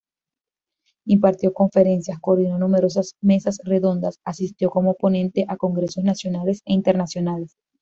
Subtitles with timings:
[1.05, 7.55] Impartió conferencias, coordinó numerosas mesas redondas, asistió como ponente a congresos nacionales e internacionales.